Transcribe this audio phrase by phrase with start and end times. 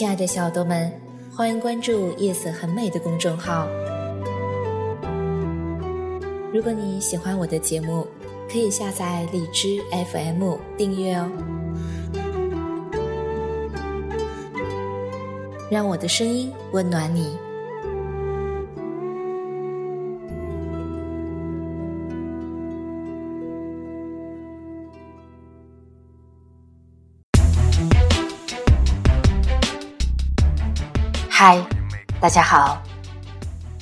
[0.00, 0.90] 亲爱的小豆们，
[1.30, 3.68] 欢迎关注“夜色很美”的公众号。
[6.54, 8.06] 如果你喜欢我的节目，
[8.50, 9.78] 可以下载荔枝
[10.10, 11.30] FM 订阅哦，
[15.70, 17.36] 让我的声音温暖你。
[31.42, 31.58] 嗨，
[32.20, 32.82] 大家好，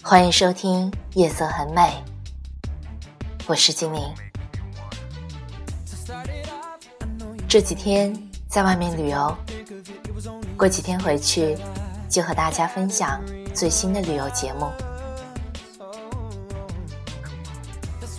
[0.00, 1.80] 欢迎收听《夜色很美》，
[3.48, 4.00] 我是精灵。
[7.48, 9.36] 这几天在外面旅游，
[10.56, 11.58] 过几天回去
[12.08, 13.20] 就和大家分享
[13.52, 14.70] 最新的旅游节目。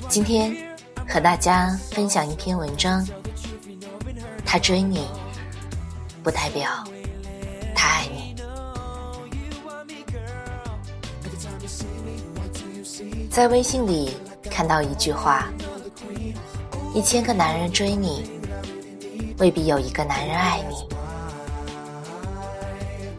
[0.09, 0.53] 今天
[1.07, 3.07] 和大家分享一篇文章，
[4.45, 5.07] 他追你，
[6.21, 6.83] 不代表
[13.39, 14.17] 在微信里
[14.51, 15.47] 看到一句话：
[16.93, 18.29] 一千个男人追你，
[19.37, 20.75] 未必有一个男人爱你。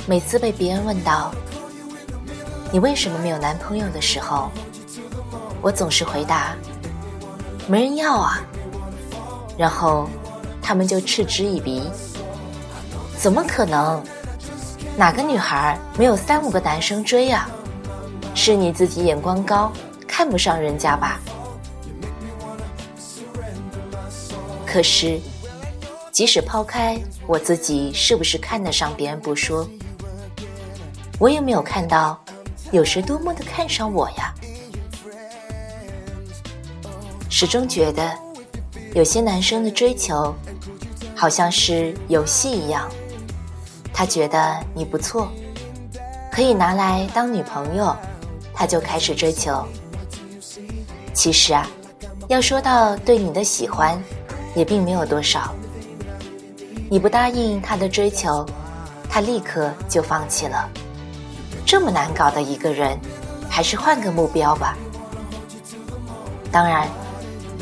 [0.07, 1.31] 每次被别人问到
[2.71, 4.51] 你为什么没有男朋友的时候，
[5.63, 6.55] 我总是回答：
[7.67, 8.43] 没人要啊。
[9.57, 10.07] 然后
[10.61, 11.89] 他们就嗤之以鼻：
[13.17, 14.05] 怎么可能？
[14.99, 17.49] 哪个女孩没有三五个男生追啊？
[18.35, 19.73] 是你自己眼光高。
[20.21, 21.19] 看不上人家吧？
[24.67, 25.19] 可是，
[26.13, 29.67] 即使抛开我自己是不是看得上别人不说，
[31.19, 32.23] 我也没有看到
[32.71, 34.35] 有谁多么的看上我呀。
[37.31, 38.15] 始终觉得，
[38.93, 40.35] 有些男生的追求，
[41.17, 42.87] 好像是游戏一样。
[43.91, 45.33] 他觉得你不错，
[46.31, 47.97] 可以拿来当女朋友，
[48.53, 49.67] 他就开始追求。
[51.21, 51.69] 其实啊，
[52.29, 54.03] 要说到对你的喜欢，
[54.55, 55.55] 也并没有多少。
[56.89, 58.43] 你不答应他的追求，
[59.07, 60.67] 他立刻就放弃了。
[61.67, 62.99] 这么难搞的一个人，
[63.51, 64.75] 还是换个目标吧。
[66.51, 66.89] 当然，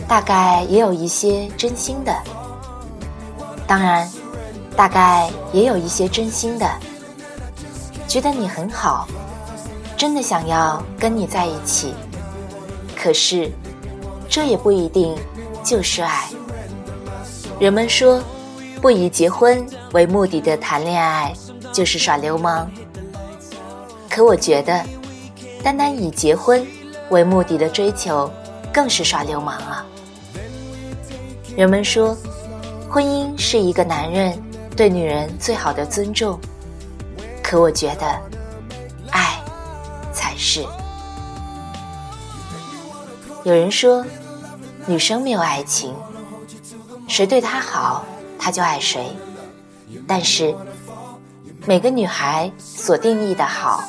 [0.06, 2.16] 大概也有一些真心的。
[3.66, 4.08] 当然，
[4.76, 6.70] 大概也有一些真心的，
[8.06, 9.08] 觉得你很好，
[9.96, 11.92] 真的想要跟你在一起。
[13.00, 13.48] 可是，
[14.28, 15.14] 这也不一定
[15.62, 16.28] 就是爱。
[17.60, 18.20] 人们说，
[18.82, 21.32] 不以结婚为目的的谈恋爱
[21.72, 22.68] 就是耍流氓。
[24.10, 24.84] 可我觉得，
[25.62, 26.66] 单单以结婚
[27.10, 28.28] 为目的的追求，
[28.72, 29.86] 更是耍流氓啊。
[31.56, 32.16] 人们说，
[32.90, 34.36] 婚姻是一个男人
[34.76, 36.36] 对女人最好的尊重。
[37.44, 38.20] 可我觉得，
[39.12, 39.40] 爱
[40.12, 40.66] 才是。
[43.48, 44.04] 有人说，
[44.84, 45.94] 女生没有爱情，
[47.08, 48.04] 谁对她好，
[48.38, 49.16] 她就爱谁。
[50.06, 50.54] 但是，
[51.64, 53.82] 每个女孩所定义的好，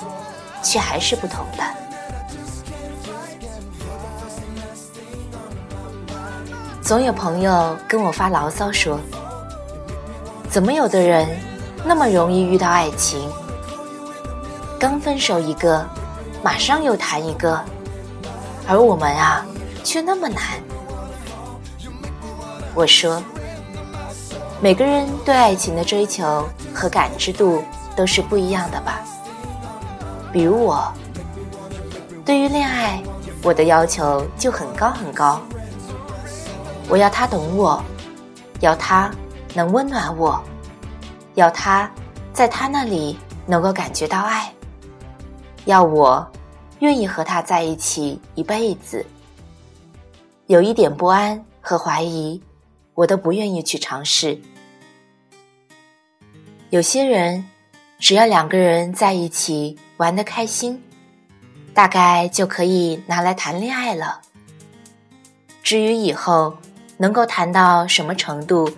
[0.63, 1.63] 却还是不同的。
[6.81, 8.97] 总有朋友跟我发牢骚说
[10.49, 11.27] ：“怎么有的人
[11.83, 13.29] 那么容易遇到爱情？
[14.79, 15.85] 刚分手一个，
[16.41, 17.61] 马上又谈一个。”
[18.69, 19.43] 而我们啊，
[19.83, 20.39] 却那么难。
[22.75, 23.19] 我说，
[24.61, 27.63] 每个人对爱情的追求和感知度
[27.95, 29.01] 都是不一样的吧。
[30.31, 30.93] 比如我，
[32.23, 33.01] 对于恋爱，
[33.41, 35.41] 我的要求就很高很高。
[36.87, 37.83] 我要他懂我，
[38.59, 39.09] 要他
[39.55, 40.39] 能温暖我，
[41.33, 41.89] 要他
[42.33, 43.17] 在他那里
[43.47, 44.53] 能够感觉到爱，
[45.65, 46.23] 要我。
[46.79, 49.05] 愿意和他在一起一辈子，
[50.47, 52.41] 有一点不安和怀疑，
[52.93, 54.39] 我都不愿意去尝试。
[56.69, 57.45] 有些人，
[57.99, 60.81] 只要两个人在一起玩的开心，
[61.73, 64.21] 大概就可以拿来谈恋爱了。
[65.61, 66.55] 至于以后
[66.97, 68.71] 能够谈到什么程度，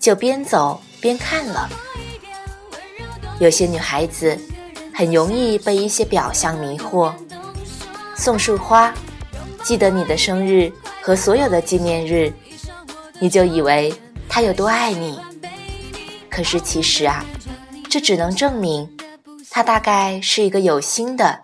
[0.00, 1.68] 就边走边看了。
[3.38, 4.38] 有些女孩子
[4.92, 7.12] 很容易被一些表象迷惑，
[8.16, 8.92] 送束花，
[9.62, 10.72] 记得你的生日
[11.02, 12.32] 和所有的纪念日，
[13.20, 13.92] 你就以为
[14.28, 15.18] 他有多爱你。
[16.30, 17.24] 可是其实啊，
[17.88, 18.88] 这只能证明
[19.50, 21.38] 他大概是一个有心的，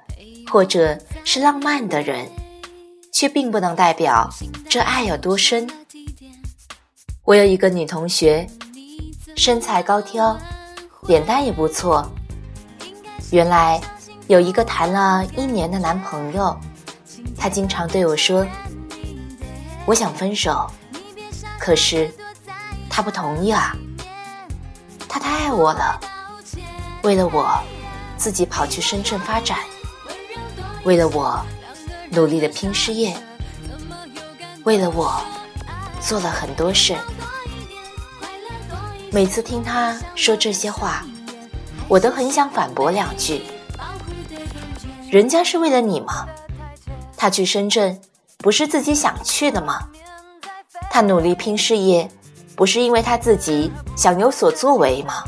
[0.50, 2.28] 或者是浪漫的人，
[3.12, 4.28] 却并不能代表
[4.68, 5.68] 这爱有多深。
[7.24, 8.46] 我有一个女同学，
[9.36, 10.38] 身材高挑。
[11.06, 12.08] 脸蛋也不错。
[13.30, 13.80] 原来
[14.30, 16.56] 有一个谈了一年的男朋友，
[17.36, 18.46] 他经常对我说
[19.84, 20.70] ：“我想分手。”
[21.58, 22.08] 可是
[22.88, 23.76] 他不同意啊。
[25.08, 26.00] 他太爱我了，
[27.02, 27.60] 为了我，
[28.16, 29.58] 自己跑去深圳发展；
[30.84, 31.44] 为了我，
[32.10, 33.12] 努力的拼事业；
[34.62, 35.20] 为了我，
[36.00, 36.96] 做了很多事。
[39.10, 41.04] 每次听他说这些话，
[41.88, 43.42] 我都很想反驳两句。
[45.10, 46.24] 人家是为了你吗？
[47.16, 48.00] 他去深圳
[48.38, 49.88] 不是自己想去的吗？
[50.88, 52.08] 他努力拼事业，
[52.54, 55.24] 不是因为他自己想有所作为吗？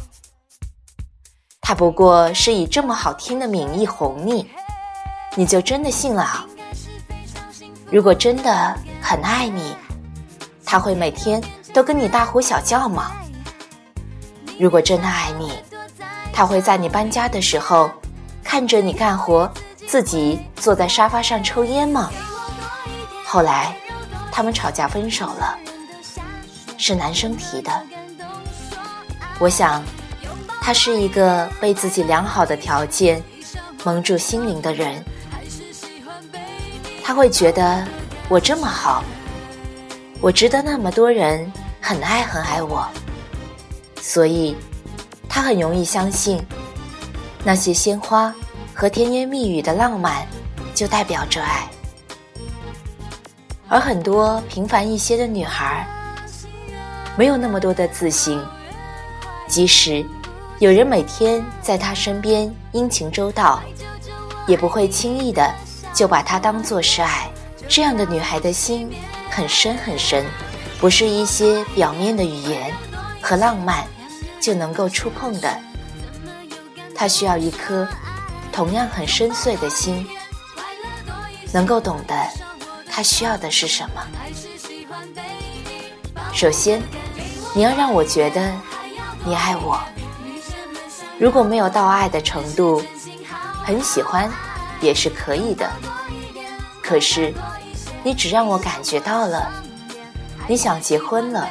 [1.61, 4.49] 他不过是以这么好听的名义哄你，
[5.35, 6.47] 你就真的信了啊？
[7.91, 9.75] 如果真的很爱你，
[10.65, 11.43] 他会每天
[11.75, 13.11] 都跟你大呼小叫吗？
[14.61, 15.53] 如果真的爱你，
[16.33, 17.91] 他会在你搬家的时候
[18.45, 19.51] 看着你干活，
[19.93, 22.11] 自己坐在沙发上抽烟吗？
[23.27, 23.77] 后来，
[24.31, 25.55] 他们吵架分手了，
[26.79, 27.71] 是男生提的。
[29.39, 29.85] 我想，
[30.63, 33.23] 他是一个被自己良好的条件
[33.85, 35.05] 蒙住心灵的人。
[37.05, 37.87] 他会觉得
[38.31, 39.05] 我这么好，
[40.23, 41.53] 我值得那么多人
[41.83, 42.89] 很爱很爱我。
[44.01, 44.57] 所以，
[45.29, 46.43] 他很容易相信，
[47.45, 48.35] 那些鲜花
[48.83, 50.27] 和甜言蜜语的浪漫
[50.75, 51.71] 就代表着爱。
[53.69, 55.87] 而很多平凡一些的女孩，
[57.17, 58.43] 没有那么多的自信，
[59.47, 60.05] 即使
[60.59, 63.63] 有人每天在她身边殷勤周到，
[64.49, 65.49] 也不会轻易的
[65.95, 67.31] 就把她当做是爱。
[67.69, 68.91] 这样的女孩的心
[69.31, 70.27] 很深很深，
[70.81, 72.75] 不是一些表面的语言。
[73.21, 73.87] 和浪漫
[74.41, 75.57] 就能够触碰的，
[76.97, 77.87] 他需要一颗
[78.53, 80.07] 同样很深邃的心，
[81.53, 82.15] 能够懂得
[82.89, 84.07] 他需要的是什么。
[86.35, 86.83] 首先，
[87.55, 88.53] 你要让我觉得
[89.25, 89.81] 你爱我。
[91.19, 92.83] 如果没有到爱的程度，
[93.65, 94.31] 很喜欢
[94.81, 95.71] 也是可以的。
[96.83, 97.33] 可是，
[98.05, 99.51] 你只让我感觉到了，
[100.47, 101.49] 你想结婚了。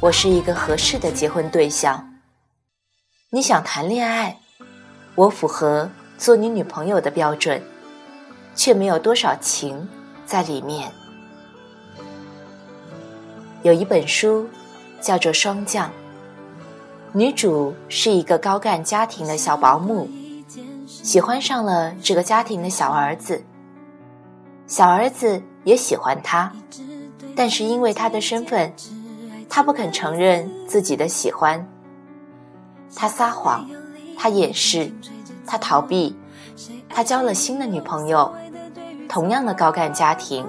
[0.00, 2.14] 我是一个合适的结婚对象。
[3.30, 4.38] 你想谈恋爱，
[5.14, 5.90] 我符合
[6.24, 7.60] 做你女朋友的标准，
[8.54, 9.86] 却没有多少情
[10.24, 10.90] 在里面。
[13.62, 14.48] 有一本书
[15.02, 15.88] 叫做《霜降》，
[17.12, 20.08] 女主是一个高干家庭的小保姆，
[20.86, 23.44] 喜欢上了这个家庭的小儿子。
[24.66, 26.50] 小儿子也喜欢她，
[27.36, 28.72] 但是因为她的身份。
[29.46, 31.68] 他不肯承认自己的喜欢，
[32.96, 33.68] 他撒谎，
[34.16, 34.90] 他掩饰，
[35.46, 36.16] 他逃避，
[36.88, 38.34] 他交了新的女朋友，
[39.08, 40.46] 同样的高干家庭，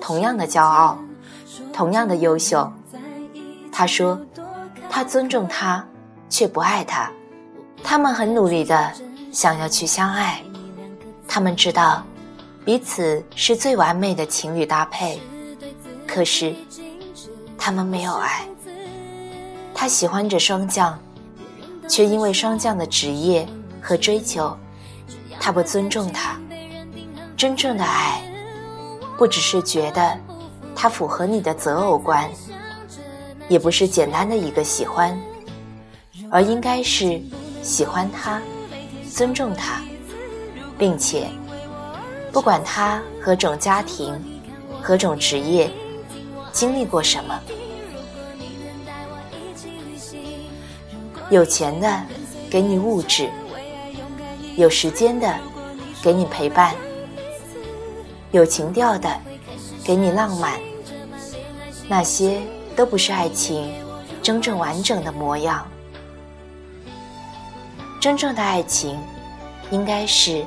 [0.00, 0.98] 同样的骄傲，
[1.72, 2.70] 同样的优秀。
[3.72, 4.20] 他说，
[4.88, 5.84] 他尊重他，
[6.28, 7.10] 却不爱他。
[7.82, 8.92] 他们很努力的
[9.32, 10.42] 想要去相爱，
[11.26, 12.02] 他们知道
[12.64, 15.20] 彼此是最完美的情侣搭配，
[16.06, 16.54] 可是。
[17.62, 18.48] 他们没有爱，
[19.74, 20.98] 他喜欢着霜降，
[21.86, 23.46] 却因为霜降的职业
[23.80, 24.56] 和追求，
[25.40, 26.38] 他不尊重他。
[27.36, 28.22] 真正的爱，
[29.16, 30.16] 不只是觉得
[30.76, 32.28] 他符合你的择偶观，
[33.48, 35.18] 也不是简单的一个喜欢，
[36.30, 37.20] 而应该是
[37.62, 38.40] 喜欢他，
[39.10, 39.82] 尊重他，
[40.78, 41.28] 并且
[42.30, 44.14] 不管他何种家庭，
[44.82, 45.70] 何种职业。
[46.52, 47.40] 经历过什么？
[51.30, 52.02] 有钱的
[52.50, 53.30] 给你物质，
[54.60, 55.34] 有时间的
[56.02, 56.74] 给你陪伴，
[58.30, 59.10] 有情调的
[59.82, 60.60] 给你浪漫，
[61.88, 62.42] 那些
[62.76, 63.72] 都不是爱情
[64.22, 65.66] 真正完整的模样。
[67.98, 68.98] 真正的爱情，
[69.70, 70.44] 应该是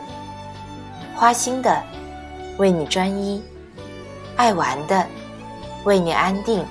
[1.15, 1.81] 花心的
[2.57, 3.41] 为你专一，
[4.35, 5.03] 爱玩的。
[5.85, 6.63] 为你安定，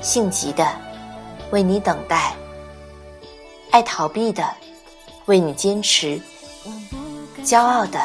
[0.00, 0.64] 性急的
[1.50, 2.34] 为你等待，
[3.72, 4.44] 爱逃避的
[5.30, 6.20] 为你坚持，
[7.44, 8.00] 骄傲的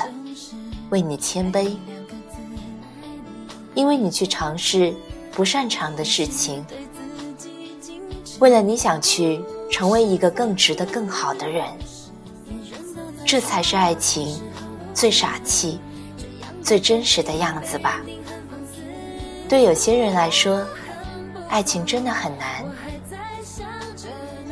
[0.91, 1.75] 为你谦卑，
[3.74, 4.94] 因为你去尝试
[5.32, 6.63] 不擅长的事情，
[8.38, 11.65] 为了你想去成为一个更值得、更好的人，
[13.25, 14.39] 这才是爱情
[14.94, 15.79] 最傻气、
[16.62, 18.01] 最真实的样子吧。
[19.50, 20.63] 对有些人来说，
[21.50, 22.63] 爱情真的很难。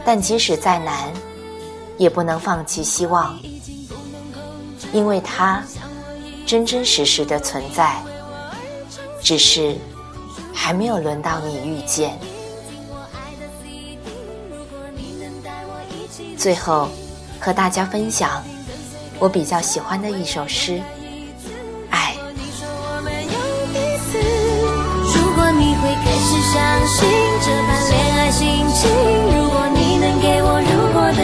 [0.03, 1.13] 但即使再难，
[2.03, 3.39] 也不能放弃希望，
[4.91, 5.63] 因为它
[6.45, 7.95] 真真实实的存在，
[9.21, 9.77] 只是
[10.53, 12.19] 还没有轮到你遇见。
[16.37, 16.89] 最后，
[17.39, 18.43] 和大家分享
[19.17, 20.73] 我比较喜欢的一首诗
[21.89, 22.13] 《爱》。
[25.15, 27.22] 如果你会开始相信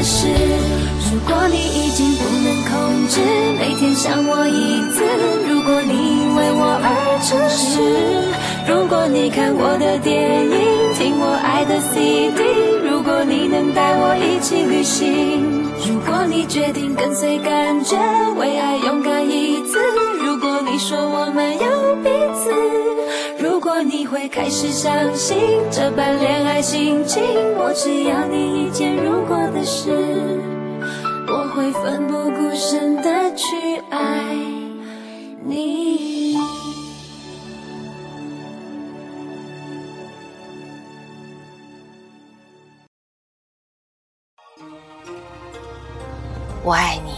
[0.01, 0.27] 是，
[1.12, 3.20] 如果你已经不能控制
[3.60, 5.03] 每天想我一次，
[5.48, 7.82] 如果你因为我而诚实，
[8.68, 12.41] 如果你看我的电影，听我爱的 CD，
[12.89, 17.98] 如果你能带我一起旅行，如果你决定跟随感觉，
[18.38, 19.79] 为爱勇敢一次，
[20.24, 22.50] 如果你说我们有彼此，
[23.81, 25.38] 你会开始相信
[25.71, 27.24] 这般恋爱心情，
[27.57, 30.39] 我只要你一件如果的事，
[31.27, 34.36] 我会奋不顾身的去爱
[35.43, 36.38] 你。
[46.63, 47.13] 我爱你，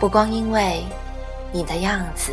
[0.00, 0.82] 不光因为
[1.52, 2.32] 你的样子。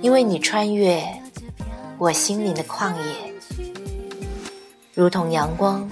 [0.00, 1.02] 因为你穿越
[1.98, 3.32] 我心灵的旷野，
[4.94, 5.90] 如同阳光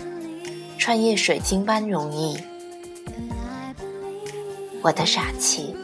[0.78, 2.38] 穿越水晶般容易。
[4.82, 5.75] 我的傻气，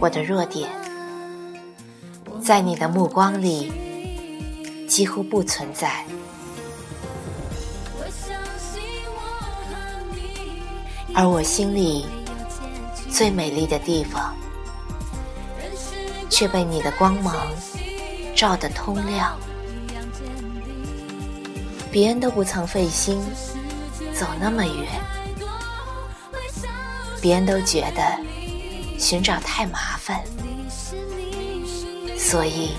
[0.00, 0.68] 我的弱点，
[2.42, 3.72] 在你的目光里
[4.88, 6.04] 几乎不存在，
[11.14, 12.04] 而我心里
[13.08, 14.34] 最美丽的地方。
[16.42, 17.36] 却被你的光芒
[18.34, 19.38] 照得通亮，
[21.92, 23.22] 别人都不曾费心
[24.12, 24.88] 走那么远，
[27.20, 28.18] 别人都觉得
[28.98, 30.20] 寻找太麻烦，
[32.18, 32.72] 所以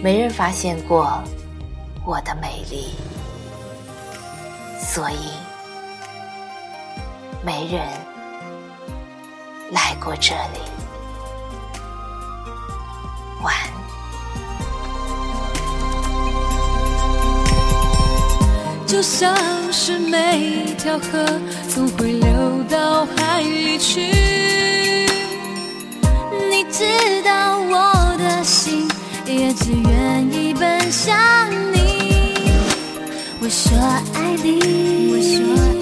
[0.00, 1.20] 没人发现过
[2.06, 2.94] 我的美丽，
[4.78, 5.32] 所以
[7.44, 7.84] 没人
[9.72, 10.77] 来过这里。
[18.88, 19.36] 就像
[19.70, 21.24] 是每条河
[21.68, 24.00] 总会流到海里去，
[26.50, 28.88] 你知道我的心
[29.26, 31.14] 也只愿意奔向
[31.70, 32.50] 你。
[33.42, 33.78] 我说
[34.14, 34.58] 爱你，
[35.12, 35.77] 我说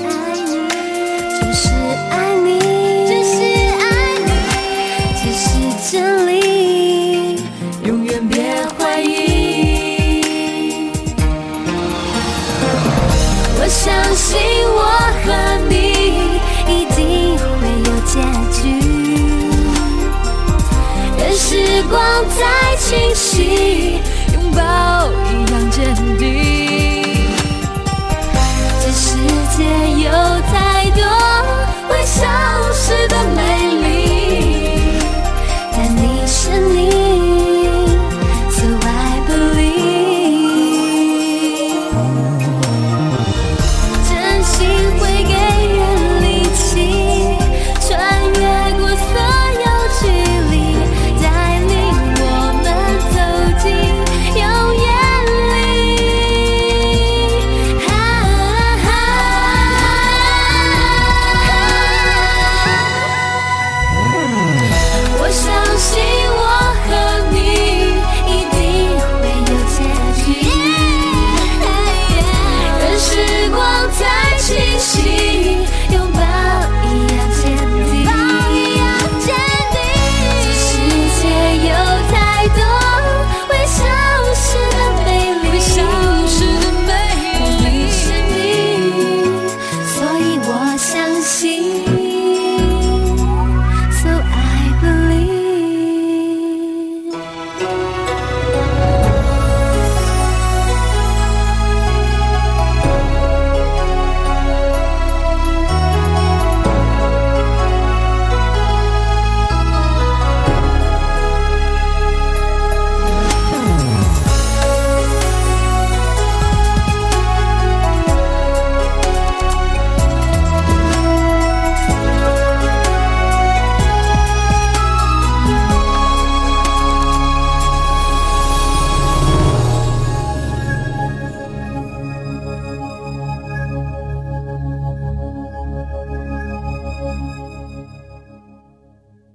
[22.89, 24.01] 清晰，
[24.33, 24.96] 拥抱